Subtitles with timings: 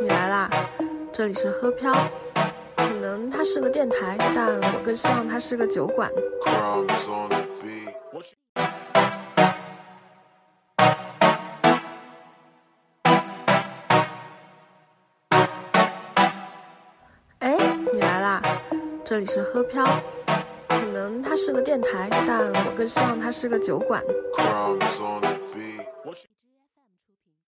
[0.00, 0.48] 你来啦！
[1.12, 1.92] 这里是喝飘，
[2.76, 6.08] 可能它是个电台，但我更希望它是个酒馆。
[17.40, 17.56] 哎，
[17.92, 18.40] 你来啦！
[19.04, 19.84] 这里是喝飘，
[20.68, 24.00] 可能它是个电台，但我更希望它是个酒馆。